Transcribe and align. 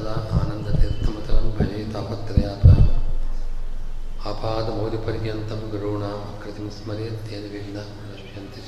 ಸದಾ 0.00 0.12
ಆನಂದತೀರ್ಥಮತಲಂ 0.12 1.46
ಭಜೆ 1.56 1.92
ತಾಪತ್ರಯಾತ್ಮ. 1.92 2.70
ಆಪಾದಮೌಲಿಪರ್ಯಂతం 4.24 5.60
ಗುರುಣಾಂ 5.70 6.40
ಕೃತಿಂ 6.42 6.70
ಸ್ಮರೆತ್ತೇನ 6.70 7.42
ವಿಘ್ನ 7.52 7.76
ನಶ್ಯಂತಿ 7.80 8.60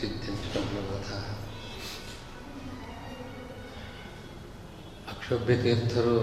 ಅಕ್ಷೋಭ್ಯ 5.09 5.57
ತೀರ್ಥರು, 5.57 6.17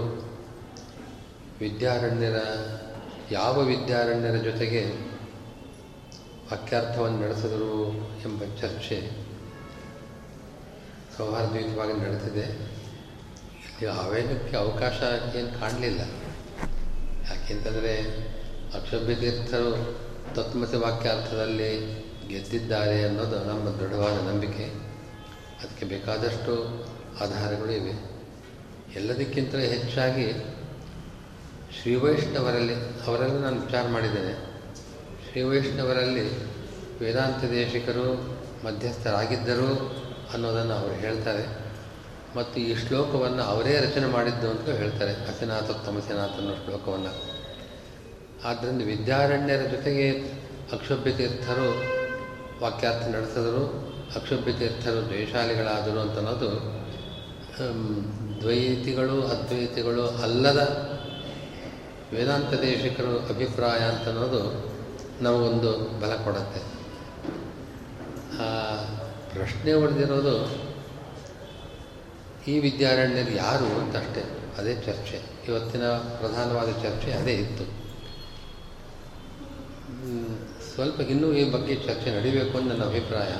ವಿದ್ಯಾರಣ್ಯರ, 1.60 2.38
ಯಾವ 3.30 3.62
ವಿದ್ಯಾರಣ್ಯರ 3.62 4.36
ಜೊತೆಗೆ 4.36 4.82
ವಾಕ್ಯಾರ್ಥವನ್ನು 6.50 7.20
ನಡೆಸಿದರು 7.20 7.96
ಎಂಬ 8.24 8.40
ಚರ್ಚೆ 8.60 9.10
ಸೌಹಾರ್ದಯುತವಾಗಿ 11.16 11.92
ನಡೆದಿದೆ. 11.92 12.79
ಅವೇನಕ್ಕೆ 13.86 14.56
ಅವಕಾಶ 14.56 15.02
ಏನು 15.36 15.60
ಕಾಣಲಿಲ್ಲ. 15.60 16.00
ಯಾಕೆಂತಂದರೆ 17.30 18.00
ಅಕ್ಷಭ್ಯತೀರ್ಥರು 18.74 19.98
ತತ್ಮತಿ 20.34 20.76
ವಾಕ್ಯಾರ್ಥದಲ್ಲಿ 20.76 22.00
ಗೆದ್ದಿದ್ದಾರೆ 22.28 23.04
ಅನ್ನೋದು 23.04 23.44
ನಮ್ಮ 23.44 23.70
ದೃಢವಾದ 23.70 24.28
ನಂಬಿಕೆ. 24.28 24.64
ಅದಕ್ಕೆ 25.62 25.86
ಬೇಕಾದಷ್ಟು 25.86 26.84
ಆಧಾರಗಳು 27.20 27.70
ಇವೆ. 27.72 28.10
ಎಲ್ಲದಕ್ಕಿಂತ 28.94 29.54
ಹೆಚ್ಚಾಗಿ 29.54 30.32
ಶ್ರೀ 31.82 31.94
ವೈಷ್ಣವರಲ್ಲಿ 31.94 32.74
ಅವರೆಲ್ಲ 33.06 33.38
ನಾನು 33.38 33.60
ವಿಚಾರ 33.60 33.88
ಮಾಡಿದ್ದೇನೆ. 33.88 34.32
ಶ್ರೀ 35.30 35.42
ವೈಷ್ಣವರಲ್ಲಿ 35.42 36.44
ವೇದಾಂತ 37.00 37.50
ದೇಶಿಕರು, 37.50 38.38
ಮಧ್ಯಸ್ಥರಾಗಿದ್ದರು 38.64 39.96
ಅನ್ನೋದನ್ನು 40.32 40.74
ಅವರು 40.74 40.92
ಹೇಳ್ತಾರೆ. 40.92 41.69
ಮತ್ತು 42.36 42.60
ಈ 42.60 42.72
ಶ್ಲೋಕವನ್ನು 42.76 43.42
ಅವರೇ 43.42 43.72
ರಚನೆ 43.80 44.06
ಮಾಡಿದ್ದು 44.06 44.50
ಅಂತ 44.50 44.68
ಹೇಳ್ತಾರೆ 44.68 45.12
ಅಸಿನಾಥ 45.12 45.70
ತಮಸಿನಾಥ 45.86 46.34
ಅನ್ನೋ 46.38 46.54
ಶ್ಲೋಕವನ್ನು. 46.54 47.12
ಆದ್ದರಿಂದ 48.44 48.82
ವಿದ್ಯಾರಣ್ಯರ 48.82 49.62
ಜೊತೆಗೆ 49.70 50.06
ಅಕ್ಷೋಭ್ಯತೀರ್ಥರು 50.72 51.68
ವಾಕ್ಯಾರ್ಥ 52.62 53.04
ನಡೆಸಿದರು, 53.08 53.62
ಅಕ್ಷೋಭ್ಯತೀರ್ಥರು 54.16 55.00
ದ್ವೇಷಾಲಿಗಳಾದರು 55.08 56.00
ಅಂತ 56.00 56.16
ಅನ್ನೋದು 56.18 56.50
ದ್ವೈತಿಗಳು, 58.40 59.16
ಅದ್ವೈತಿಗಳು 59.26 60.04
ಅಲ್ಲದ 60.08 60.60
ವೇದಾಂತ 62.12 62.52
ದೇಶಿಕರು 62.60 63.14
ಅಭಿಪ್ರಾಯ 63.18 63.80
ಅಂತ 63.80 64.08
ಅನ್ನೋದು 64.08 64.42
ನಮಗೊಂದು 65.20 65.72
ಬಲ 66.00 66.12
ಕೊಡುತ್ತೆ. 66.24 66.60
ಪ್ರಶ್ನೆ 69.34 69.72
ಉಳಿದಿರೋದು 69.72 70.34
ಈ 72.48 72.58
ವಿದ್ಯಾರಣ್ಯರು 72.58 73.30
ಯಾರು 73.30 73.80
ಅಂತ 73.80 73.96
ಅಷ್ಟೇ, 73.96 74.22
ಅದೇ 74.58 74.74
ಚರ್ಚೆ. 74.74 75.20
ಇವತ್ತಿನ 75.48 75.82
ಪ್ರಧಾನವಾದ 75.90 76.70
ಚರ್ಚೆ 76.82 77.12
ಅದೇ 77.12 77.32
ಇತ್ತು. 77.32 77.64
ಸ್ವಲ್ಪ 80.74 81.00
ಇನ್ನೂ 81.00 81.32
ಈ 81.32 81.50
ಬಗ್ಗೆ 81.50 81.74
ಚರ್ಚೆ 81.74 82.16
ನಡೀಬೇಕು 82.16 82.58
ಅಂತ 82.58 82.68
ನನ್ನ 82.68 82.84
ಅಭಿಪ್ರಾಯ. 82.84 83.32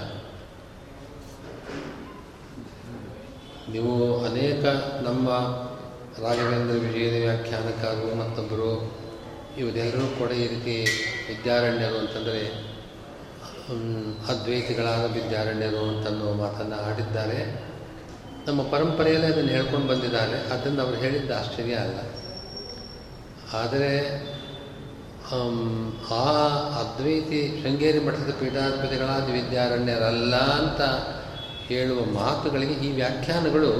ನೀವು 3.72 4.24
ಅನೇಕ 4.24 4.64
ನಮ್ಮ 5.02 5.28
ರಾಘವೇಂದ್ರ 6.22 6.74
ವಿಜಯದ 6.74 7.22
ವ್ಯಾಖ್ಯಾನಕಾರರು, 7.22 8.14
ಮತ್ತೊಬ್ಬರು, 8.14 9.00
ಇವರೆಲ್ಲರೂ 9.58 10.06
ಕೂಡ 10.18 10.30
ಈ 10.30 10.46
ರೀತಿ 10.46 10.74
ವಿದ್ಯಾರಣ್ಯರು 11.28 11.98
ಅಂತಂದರೆ 11.98 12.70
ಅದ್ವೈತಿಗಳಾದ 14.28 15.12
ವಿದ್ಯಾರಣ್ಯರು 15.12 15.88
ಅಂತನ್ನೋ 15.88 16.32
ಮಾತನ್ನು 16.32 16.76
ಆಡಿದ್ದಾರೆ. 16.76 17.70
ನಮ್ಮ 18.46 18.62
ಪರಂಪರೆಯಲ್ಲೇ 18.62 19.26
ಅದನ್ನು 19.26 19.50
ಹೇಳ್ಕೊಂಡು 19.50 19.88
ಬಂದಿದ್ದಾರೆ 19.88 20.52
ಅದನ್ನು 20.52 20.82
ಅವರು 20.82 20.96
ಹೇಳಿದ್ದ 20.96 21.30
ಆಶ್ಚರ್ಯ 21.30 21.74
ಅಲ್ಲ. 21.74 21.98
ಆದರೆ 23.52 23.90
ಆ 26.10 26.24
ಅದ್ವೈತಿ 26.80 27.60
ಶೃಂಗೇರಿ 27.62 27.98
ಮಠದ 27.98 28.34
ಪೀಠಾಧಿಪತಿಗಳಾದ 28.40 29.30
ವಿದ್ಯಾರಣ್ಯರಲ್ಲ 29.30 30.36
ಅಂತ 30.36 30.80
ಹೇಳುವ 31.68 32.04
ಮಾತುಗಳಿಗೆ 32.04 32.72
ಈ 32.72 32.92
ವ್ಯಾಖ್ಯಾನಗಳು 32.92 33.72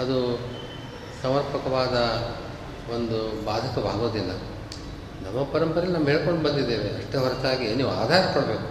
ಅದು 0.00 0.38
ಸಮರ್ಪಕವಾದ 1.22 1.96
ಒಂದು 2.94 3.44
ಬಾಧಕವಾಗೋದಿಲ್ಲ. 3.44 4.30
ನಮ್ಮ 5.26 5.42
ಪರಂಪರೆಯಲ್ಲಿ 5.42 5.92
ನಾವು 5.92 6.08
ಹೇಳ್ಕೊಂಡು 6.08 6.48
ಬಂದಿದ್ದೇವೆ, 6.48 6.88
ಅಷ್ಟೇ 6.96 7.18
ಹೊರತಾಗಿ 7.18 7.74
ನೀವು 7.74 7.90
ಆಧಾರ 7.90 8.20
ಕೊಡಬೇಕು. 8.34 8.68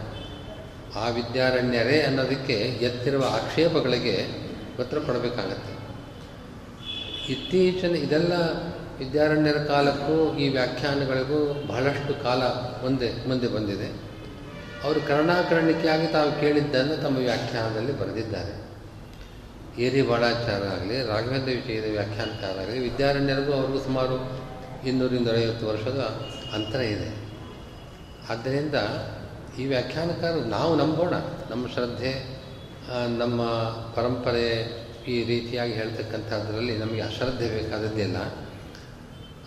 ಆ 1.00 1.10
ವಿದ್ಯಾರಣ್ಯರೇ 1.10 2.02
ಅನ್ನೋದಕ್ಕೆ 2.02 2.54
ಎತ್ತಿರುವ 2.54 3.24
ಆಕ್ಷೇಪಗಳಿಗೆ 3.34 4.47
ಉತ್ತರ 4.80 5.00
ಕೊಡಬೇಕಾಗತ್ತೆ. 5.00 5.88
ಇತ್ತೀಚಿನ 7.32 7.96
ಇದೆಲ್ಲ 7.96 8.34
ವಿದ್ಯಾರಣ್ಯರ 9.00 9.58
ಕಾಲಕ್ಕೂ 9.58 10.38
ಈ 10.38 10.50
ವ್ಯಾಖ್ಯಾನಗಳಿಗೂ 10.50 11.68
ಬಹಳಷ್ಟು 11.68 12.24
ಕಾಲ 12.24 12.44
ಮುಂದೆ 12.84 13.28
ಮುಂದೆ 13.28 13.48
ಬಂದಿದೆ. 13.48 14.08
ಅವರು 14.84 15.02
ಕರ್ಣಾಕರ್ಣಿಕೆಯಾಗಿ 15.02 16.08
ತಾವು 16.08 16.40
ಕೇಳಿದ್ದನ್ನು 16.40 16.96
ತಮ್ಮ 16.96 17.18
ವ್ಯಾಖ್ಯಾನದಲ್ಲಿ 17.18 18.00
ಬರೆದಿದ್ದಾರೆ. 18.00 18.68
ಏರಿ 19.82 20.02
ಬಾಳಾಚಾರ 20.02 20.64
ಆಗಲಿ, 20.64 21.08
ರಾಘವೇಂದ್ರ 21.08 21.50
ವಿಜಯದ 21.50 21.92
ವ್ಯಾಖ್ಯಾನಕಾರ 21.92 22.60
ಆಗಲಿ, 22.60 22.80
ವಿದ್ಯಾರಣ್ಯರಿಗೂ 22.80 23.54
ಅವ್ರಿಗೂ 23.54 23.80
ಸುಮಾರು 23.80 24.48
ಇನ್ನೂರಿಂದ 24.88 25.28
ಐವತ್ತು 25.28 25.68
ವರ್ಷದ 25.68 26.00
ಅಂತರ 26.54 26.80
ಇದೆ. 26.80 27.28
ಆದ್ದರಿಂದ 28.30 28.76
ಈ 29.60 29.66
ವ್ಯಾಖ್ಯಾನಕಾರರು 29.66 30.40
ನಾವು 30.40 30.76
ನಂಬೋಣ, 30.76 31.14
ನಮ್ಮ 31.50 31.68
ಶ್ರದ್ಧೆ 31.68 32.37
ನಮ್ಮ 32.90 33.42
ಪರಂಪರೆ 33.96 34.48
ಈ 35.08 35.24
ರೀತಿಯಾಗಿ 35.24 35.74
ಹೇಳ್ತಕ್ಕಂಥದ್ರಲ್ಲಿ 35.74 36.78
ನಮಗೆ 36.78 37.02
ಅಶ್ರದ್ಧೆ 37.02 37.50
ಬೇಕಾದದ್ದಿಲ್ಲ 37.50 38.18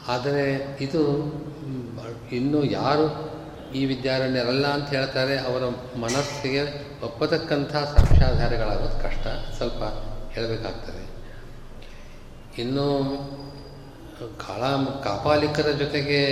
ಆದರೆ 0.09 0.77
ಇದು 0.81 1.03
ಇನ್ನೂ 2.33 2.65
ಯಾರು 2.65 3.07
ಈ 3.75 3.85
ವಿದ್ಯಾರಣ್ಯರಲ್ಲ 3.85 4.67
ಅಂತ 4.67 4.89
ಹೇಳ್ತಾರೆ, 4.89 5.39
ಅವರ 5.39 5.63
ಮನಸ್ಸಿಗೆ 6.01 6.63
ಒಪ್ಪತಕ್ಕಂಥ 7.03 7.73
ಸಾಕ್ಷ್ಯಾಧಾರಗಳಾಗೋದು 7.73 9.03
ಕಷ್ಟ, 9.03 9.27
ಸ್ವಲ್ಪ 9.57 9.83
ಹೇಳಬೇಕಾಗ್ತದೆ. 10.33 11.05
ಇನ್ನು, 12.63 12.87
ಕಾಳ, 14.47 14.63
ಕಾಪಾಲಿಕರ 15.05 15.71
ಜೊತೆಗೆ 15.71 16.23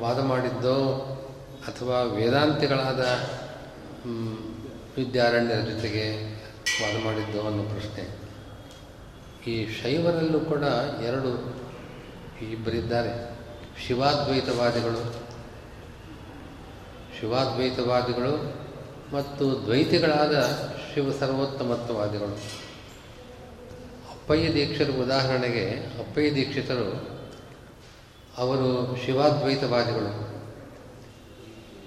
ವಾದ 0.00 0.18
ಮಾಡಿದ್ದೋ 0.18 0.78
ಅಥವಾ 1.66 2.02
ವೇದಾಂತಿಗಳಾದ 2.02 3.00
ವಿದ್ಯಾರಣ್ಯರ 4.96 5.60
ಜೊತೆಗೆ 5.60 6.34
ವಾದ 6.82 7.04
ಮಾಡಿದ್ದು 7.04 7.46
ಅನ್ನೋ 7.46 7.62
ಪ್ರಶ್ನೆ. 7.62 8.24
ಈ 9.50 9.82
ಶೈವರಲ್ಲೂ 9.82 10.40
ಕೂಡ 10.40 10.62
ಎರಡು 11.04 11.54
ಇಬ್ಬರಿದ್ದಾರೆ 12.44 13.30
ಶಿವಾದ್ವೈತವಾದಿಗಳು 13.86 15.14
ಶಿವಾದ್ವೈತವಾದಿಗಳು 17.20 18.64
ಮತ್ತು 19.12 19.64
ದ್ವೈತಿಗಳಾದ 19.64 20.42
ಶಿವ 20.94 21.12
ಸರ್ವೋತ್ತಮತ್ವವಾದಿಗಳು. 21.12 22.34
ಅಪ್ಪಯ್ಯ 24.10 24.52
ದೀಕ್ಷರ 24.52 24.90
ಉದಾಹರಣೆಗೆ 25.02 25.70
ಅಪ್ಪಯ್ಯ 25.98 26.34
ದೀಕ್ಷಿತರು 26.34 27.08
ಅವರು 28.36 28.96
ಶಿವಾದ್ವೈತವಾದಿಗಳು. 29.06 30.34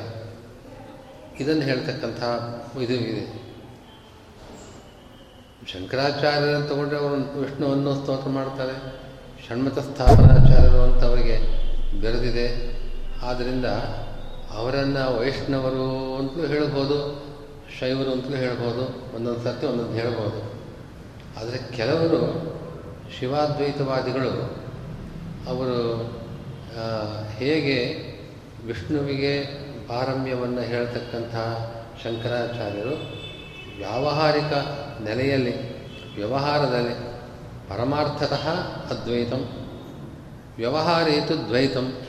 ಇದನ್ನು 1.41 1.63
ಹೇಳ್ತಕ್ಕಂಥ 1.63 2.23
ಇದು 2.79 2.93
ಇದೆ. 2.93 3.25
ಶಂಕರಾಚಾರ್ಯರನ್ನು 5.73 6.69
ತಗೊಂಡ್ರೆ 6.69 6.99
ಅವರು 6.99 7.41
ವಿಷ್ಣುವನ್ನು 7.41 7.95
ಸ್ತೋತ್ರ 7.95 8.29
ಮಾಡ್ತಾರೆ 8.29 8.73
ಷಣ್ಮತ 9.49 9.79
ಸ್ಥಾಪನಾಚಾರ್ಯರು 9.79 10.83
ಅಂತ 10.83 11.05
ಅವರಿಗೆ 11.05 11.37
ಬೆರೆದಿದೆ. 12.01 12.47
ಆದ್ದರಿಂದ 13.23 13.65
ಅವರನ್ನು 14.55 15.21
ವೈಷ್ಣವರು 15.21 16.17
ಅಂತಲೂ 16.17 16.47
ಹೇಳ್ಬೋದು 16.47 16.99
ಶೈವರು 17.81 18.13
ಅಂತಲೂ 18.13 18.37
ಹೇಳ್ಬೋದು 18.37 19.17
ಒಂದೊಂದು 19.17 19.45
ಸರ್ತಿ 19.45 19.67
ಒಂದೊಂದು 19.67 19.93
ಹೇಳ್ಬೋದು 19.93 20.41
ಆದರೆ 21.41 21.77
ಕೆಲವರು 21.77 22.21
ಶಿವಾದ್ವೈತವಾದಿಗಳು 23.19 24.35
ಅವರು 25.47 26.24
ಹೇಗೆ 27.37 28.05
ವಿಷ್ಣುವಿಗೆ 28.67 29.45
ಪಾರಮ್ಯವನ್ನು 29.89 30.61
ಹೇಳ್ತಕ್ಕಂತಹ 30.61 31.75
ಶಂಕರಾಚಾರ್ಯರು 32.05 33.25
ವ್ಯಾವಹಾರಿಕ 33.79 34.53
ನೆಲೆಯಲ್ಲಿ, 35.09 35.55
ವ್ಯವಹಾರದಲ್ಲಿ 36.15 37.15
ಪರಮಾರ್ಥತಃ 37.69 38.49
ಅದ್ವೈತಂ, 38.91 39.49
ವ್ಯವಹಾರೇತು 40.57 41.49
ದ್ವೈತಂ. 41.49 42.01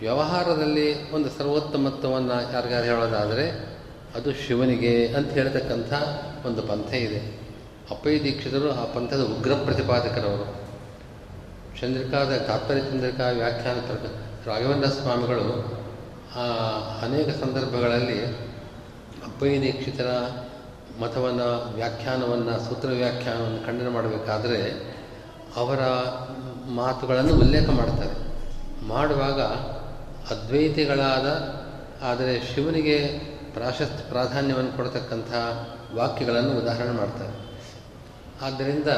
ವ್ಯವಹಾರದಲ್ಲಿ 0.00 1.12
ಒಂದು 1.12 1.30
ಸರ್ವೋತ್ತಮತ್ವವನ್ನು 1.30 2.52
ಯಾರಿಗಾರು 2.52 2.84
ಹೇಳೋದಾದರೆ 2.84 3.50
ಅದು 4.14 4.32
ಶಿವನಿಗೆ 4.32 5.08
ಅಂತ 5.08 5.32
ಹೇಳ್ತಕ್ಕಂಥ 5.32 5.92
ಒಂದು 6.46 6.62
ಪಂಥ 6.62 6.94
ಇದೆ. 6.94 7.38
ಅಪ್ಪಯ್ಯ 7.90 8.22
ದೀಕ್ಷಿತರು 8.22 8.72
ಆ 8.72 8.84
ಪಂಥದ 8.94 9.20
ಉಗ್ರ 9.38 9.52
ಪ್ರತಿಪಾದಕರವರು. 9.52 10.67
ಚಂದ್ರಿಕಾದ 11.80 12.36
ತಾತ್ಪರ್ಯ 12.38 12.80
ಚಂದ್ರಿಕಾ 12.80 13.26
ವ್ಯಾಖ್ಯಾನ 13.30 13.78
ರಾಘವೇಂದ್ರ 14.46 14.88
ಸ್ವಾಮಿಗಳು 14.88 15.46
ಅನೇಕ 17.02 17.28
ಸಂದರ್ಭಗಳಲ್ಲಿ 17.42 18.18
ಅಪ್ಪಯ್ಯ 19.24 19.60
ದೀಕ್ಷಿತರ 19.60 20.10
ಮತವನ್ನು, 21.00 21.48
ವ್ಯಾಖ್ಯಾನವನ್ನು, 21.74 22.54
ಸೂತ್ರ 22.68 22.88
ವ್ಯಾಖ್ಯಾನವನ್ನು 22.88 23.60
ಖಂಡನೆ 23.66 23.88
ಮಾಡಬೇಕಾದ್ರೆ 23.88 24.60
ಅವರ 25.56 25.80
ಮಾತುಗಳನ್ನು 26.70 27.34
ಉಲ್ಲೇಖ 27.34 27.68
ಮಾಡ್ತಾರೆ. 27.70 28.16
ಮಾಡುವಾಗ 28.88 29.40
ಅದ್ವೈತಿಗಳಾದ, 30.32 31.28
ಆದರೆ 32.04 32.34
ಶಿವನಿಗೆ 32.40 32.98
ಪ್ರಾಶಸ್ತ್ಯ 33.54 34.04
ಪ್ರಾಧಾನ್ಯವನ್ನು 34.08 34.72
ಕೊಡತಕ್ಕಂಥ 34.76 35.32
ವಾಕ್ಯಗಳನ್ನು 35.94 36.52
ಉದಾಹರಣೆ 36.62 36.92
ಮಾಡ್ತಾರೆ. 36.92 37.34
ಆದ್ದರಿಂದ 38.46 38.88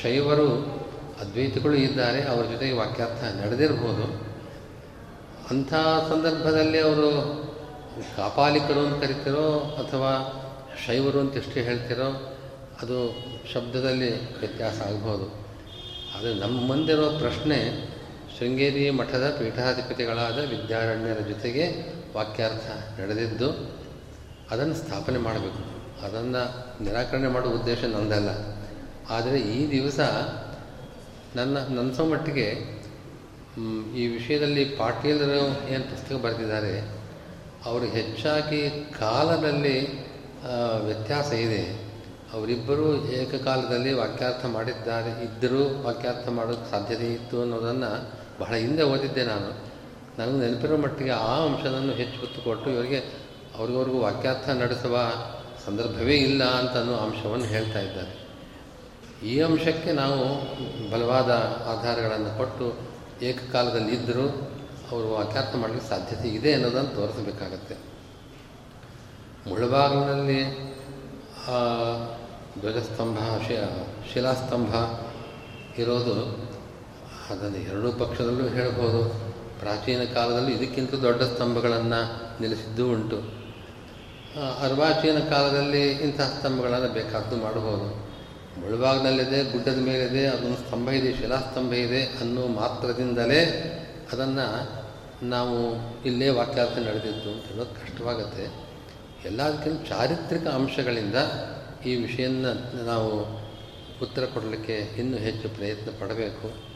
ಶೈವರು 0.00 0.48
ಅದ್ವೈತಗಳು 1.20 1.74
ಇದ್ದಾರೆ, 1.74 2.22
ಅವರ 2.22 2.44
ಜೊತೆಗೆ 2.44 2.72
ವಾಕ್ಯಾರ್ಥ 2.72 3.24
ನಡೆದಿರ್ಬೋದು. 3.24 4.32
ಅಂಥ 5.50 5.74
ಸಂದರ್ಭದಲ್ಲಿ 6.08 6.80
ಅವರು 6.80 7.10
ಕಾಪಾಲಿಕರು 8.16 8.80
ಅಂತ 8.80 9.04
ಕರಿತಿರೋ 9.04 9.60
ಅಥವಾ 9.60 10.38
ಶೈವರು 10.86 11.20
ಅಂತ 11.20 11.36
ಎಷ್ಟು 11.36 11.60
ಹೇಳ್ತಿರೋ, 11.60 12.38
ಅದು 12.82 13.16
ಶಬ್ದದಲ್ಲಿ 13.52 14.38
ವ್ಯತ್ಯಾಸ 14.38 14.80
ಆಗ್ಬೋದು. 14.80 15.26
ಆದರೆ 16.16 16.34
ನಮ್ಮ 16.34 16.66
ಮುಂದಿರೋ 16.66 17.18
ಪ್ರಶ್ನೆ, 17.18 17.88
ಶೃಂಗೇರಿ 18.38 18.90
ಮಠದ 18.90 19.36
ಪೀಠಾಧಿಪತಿಗಳಾದ 19.38 20.38
ವಿದ್ಯಾರಣ್ಯರ 20.38 21.18
ಜೊತೆಗೆ 21.28 21.64
ವಾಕ್ಯಾರ್ಥ 22.16 23.00
ನಡೆದಿದ್ದು, 23.00 23.50
ಅದನ್ನು 24.50 24.74
ಸ್ಥಾಪನೆ 24.74 25.18
ಮಾಡಬೇಕು. 25.18 25.62
ಅದನ್ನು 26.06 26.42
ನಿರಾಕರಣೆ 26.84 27.28
ಮಾಡುವ 27.28 27.52
ಉದ್ದೇಶ 27.52 27.84
ನಂದಲ್ಲ. 27.84 28.61
ಆದರೆ 29.10 29.38
ಈ 29.56 29.70
ದಿವಸ 29.70 30.00
ನನ್ನ, 31.36 31.56
ನನ್ಸೋ 31.76 32.04
ಮಟ್ಟಿಗೆ 32.04 32.48
ಈ 33.96 34.06
ವಿಷಯದಲ್ಲಿ 34.06 34.64
ಪಾಟೀಲರು 34.64 35.40
ಏನು 35.72 35.84
ಪುಸ್ತಕ 35.90 36.16
ಬರೆದಿದ್ದಾರೆ, 36.24 36.74
ಅವರು 37.64 37.84
ಹೆಚ್ಚಾಗಿ 37.84 38.60
ಕಾಲದಲ್ಲಿ 38.98 39.76
ವ್ಯತ್ಯಾಸ 40.86 41.32
ಇದೆ. 41.32 41.62
ಅವರಿಬ್ಬರು 42.32 42.86
ಏಕಕಾಲದಲ್ಲಿ 43.10 43.92
ವಾಕ್ಯಾರ್ಥ 43.92 44.44
ಮಾಡಿದ್ದಾರೆ, 44.46 45.10
ಇದ್ದರೂ 45.26 45.62
ವಾಕ್ಯಾರ್ಥ 45.86 46.28
ಮಾಡೋಕ್ಕೆ 46.28 46.70
ಸಾಧ್ಯತೆ 46.70 47.08
ಇತ್ತು 47.14 47.42
ಅನ್ನೋದನ್ನು 47.42 47.90
ಬಹಳ 48.40 48.54
ಹಿಂದೆ 48.54 48.82
ಓದಿದ್ದೆ 48.82 49.24
ನಾನು. 49.24 49.50
ನನಗೆ 50.18 50.38
ನೆನಪಿರೋ 50.44 50.76
ಮಟ್ಟಿಗೆ 50.76 51.10
ಆ 51.10 51.34
ಅಂಶವನ್ನು 51.48 51.92
ಹೆಚ್ಚು 51.92 52.18
ಒತ್ತು 52.22 52.40
ಕೊಟ್ಟು 52.42 52.70
ಇವರಿಗೆ, 52.70 53.00
ಅವ್ರಿಗವ್ರಿಗೂ 53.58 54.00
ವಾಕ್ಯಾರ್ಥ 54.00 54.48
ನಡೆಸುವ 54.48 54.96
ಸಂದರ್ಭವೇ 55.66 56.16
ಇಲ್ಲ 56.16 56.42
ಅಂತ 56.44 56.74
ಅನ್ನೋ 56.76 56.94
ಅಂಶವನ್ನು 56.94 57.44
ಹೇಳ್ತಾ 57.44 57.80
ಇದ್ದಾರೆ. 57.80 58.12
ಈ 59.24 59.40
ಅಂಶಕ್ಕೆ 59.40 59.92
ನಾವು 59.92 60.24
ಬಲವಾದ 60.90 61.30
ಆಧಾರಗಳನ್ನು 61.66 62.36
ಕೊಟ್ಟು 62.38 62.76
ಏಕಕಾಲದಲ್ಲಿ 63.24 63.94
ಇದ್ದರೂ 63.94 64.52
ಅವರು 64.90 65.10
ವಾಕ್ಯಾರ್ಥ 65.10 65.56
ಮಾಡಲಿಕ್ಕೆ 65.56 65.88
ಸಾಧ್ಯತೆ 65.88 66.28
ಇದೆ 66.28 66.52
ಅನ್ನೋದನ್ನು 66.52 66.90
ತೋರಿಸಬೇಕಾಗತ್ತೆ. 66.90 67.76
ಮುಳಬಾಗಿಲಿನಲ್ಲಿ 69.50 70.72
ಧ್ವಜಸ್ತಂಭ 72.60 73.18
ಶಿಲಾಸ್ತಂಭ 74.12 74.74
ಇರೋದು 75.78 76.14
ಅದನ್ನು 77.30 77.56
ಎರಡೂ 77.56 77.92
ಪಕ್ಷದಲ್ಲೂ 77.92 78.48
ಹೇಳಬಹುದು. 78.48 79.32
ಪ್ರಾಚೀನ 79.60 80.04
ಕಾಲದಲ್ಲಿ 80.04 80.52
ಇದಕ್ಕಿಂತ 80.52 80.94
ದೊಡ್ಡ 80.94 81.22
ಸ್ತಂಭಗಳನ್ನು 81.22 82.00
ನಿಲ್ಲಿಸಿದ್ದೂ 82.40 82.92
ಉಂಟು. 82.92 83.16
ಅರ್ವಾಚೀನ 84.64 85.18
ಕಾಲದಲ್ಲಿ 85.18 85.90
ಇಂತಹ 85.90 86.34
ಸ್ತಂಭಗಳನ್ನು 86.38 86.88
ಬೇಕಾದ್ದು 86.88 87.36
ಮಾಡಬಹುದು. 87.36 88.11
ಮುಳುಬಾಗಿನಲ್ಲಿದೆ, 88.58 89.52
ಗುಡ್ಡದ 89.52 89.78
ಮೇಲಿದೆ, 89.78 90.26
ಅದೊಂದು 90.26 90.56
ಸ್ತಂಭ 90.56 90.88
ಇದೆ, 90.88 91.16
ಶಿಲಾಸ್ತಂಭ 91.16 91.72
ಇದೆ 91.72 92.04
ಅನ್ನೋ 92.04 92.46
ಮಾತ್ರದಿಂದಲೇ 92.46 93.42
ಅದನ್ನು 94.12 94.82
ನಾವು 95.28 95.56
ಇಲ್ಲೇ 96.04 96.28
ವಾಕ್ಯಾರ್ಥ 96.28 96.78
ನಡೆದಿದ್ದು 96.78 97.32
ಅಂತ 97.32 97.44
ಹೇಳೋದು 97.44 97.74
ಕಷ್ಟವಾಗುತ್ತೆ. 97.74 98.72
ಎಲ್ಲದಕ್ಕಿಂತ 99.24 99.88
ಚಾರಿತ್ರಿಕ 99.88 100.46
ಅಂಶಗಳಿಂದ 100.46 101.14
ಈ 101.86 101.94
ವಿಷಯನ 101.94 102.46
ನಾವು 102.86 103.42
ಉತ್ತರ 104.02 104.24
ಕೊಡಲಿಕ್ಕೆ 104.24 104.74
ಇನ್ನೂ 104.74 105.16
ಹೆಚ್ಚು 105.16 105.48
ಪ್ರಯತ್ನ 105.48 105.90
ಪಡಬೇಕು. 106.00 106.72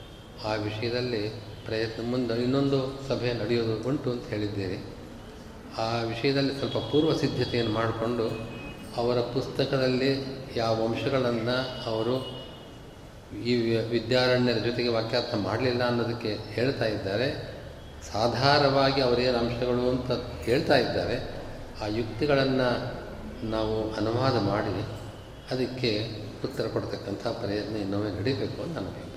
ಆ 0.49 0.55
ವಿಷಯದಲ್ಲಿ 0.55 1.29
ಪ್ರಯತ್ನ 1.65 2.11
ಮುಂದೆ 2.11 2.43
ಇನ್ನೊಂದು 2.43 3.01
ಸಭೆ 3.09 3.33
ನಡೆಯೋದು 3.33 3.89
ಉಂಟು 3.89 4.11
ಅಂತ 4.11 4.27
ಹೇಳಿದ್ದೀರಿ. 4.27 4.97
ಆ 5.79 6.03
ವಿಷಯದಲ್ಲಿ 6.03 6.59
ಸ್ವಲ್ಪ 6.59 6.77
ಪೂರ್ವ 6.77 7.17
ಸಿದ್ಧತೆಯನ್ನು 7.17 7.73
ಮಾಡಿಕೊಂಡು 7.73 8.29
ಅವರ 8.97 9.21
ಪುಸ್ತಕದಲ್ಲಿ 9.21 10.11
ಯಾವ 10.57 10.89
ಅಂಶಗಳನ್ನು 10.89 11.85
ಅವರು 11.91 12.47
ಈ 13.45 13.77
ವಿದ್ಯಾರಣ್ಯರ 13.77 14.59
ಜೊತೆಗೆ 14.59 14.89
ವಾಕ್ಯಾರ್ಥ 14.89 15.35
ಮಾಡಲಿಲ್ಲ 15.35 15.87
ಅನ್ನೋದಕ್ಕೆ 15.87 16.39
ಹೇಳ್ತಾ 16.51 16.85
ಇದ್ದಾರೆ. 16.85 17.57
ಸಾಧಾರವಾಗಿ 18.13 19.01
ಅವರೇನು 19.01 19.39
ಅಂಶಗಳು 19.39 19.91
ಅಂತ 19.91 20.11
ಹೇಳ್ತಾ 20.45 20.77
ಇದ್ದಾರೆ. 20.77 21.17
ಆ 21.83 21.87
ಯುಕ್ತಿಗಳನ್ನು 21.87 22.69
ನಾವು 23.51 23.95
ಅನುವಾದ 23.95 24.37
ಮಾಡಿ 24.41 24.83
ಅದಕ್ಕೆ 25.51 26.11
ಉತ್ತರ 26.45 26.67
ಕೊಡ್ತಕ್ಕಂಥ 26.67 27.27
ಪ್ರಯತ್ನ 27.27 27.77
ಇನ್ನೊಮ್ಮೆ 27.77 28.11
ನಡೀಬೇಕು 28.11 28.63
ಅಂತ 28.63 28.79
ಅಭಿಪ್ರಾಯ 28.79 29.16